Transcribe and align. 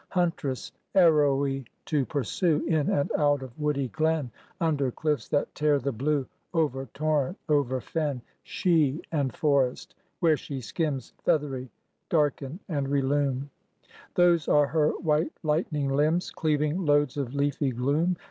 Huntress, 0.09 0.71
arrowy 0.95 1.63
to 1.85 2.07
pursue, 2.07 2.65
In 2.65 2.89
and 2.89 3.11
out 3.19 3.43
of 3.43 3.59
woody 3.59 3.87
glen, 3.89 4.31
Under 4.59 4.89
cliffs 4.89 5.27
that 5.29 5.53
tear 5.53 5.77
the 5.77 5.91
blue, 5.91 6.25
Over 6.55 6.87
torrent, 6.95 7.37
over 7.47 7.79
fen, 7.79 8.23
She 8.41 8.99
and 9.11 9.31
forest, 9.31 9.93
where 10.19 10.37
she 10.37 10.59
skims 10.59 11.13
Feathery, 11.23 11.69
darken 12.09 12.59
and 12.67 12.87
relume: 12.89 13.51
Those 14.15 14.47
are 14.47 14.65
her 14.65 14.89
white 14.93 15.33
lightning 15.43 15.89
limbs 15.89 16.31
Cleaving 16.31 16.83
loads 16.83 17.15
of 17.15 17.35
leafy 17.35 17.69
gloom. 17.69 18.15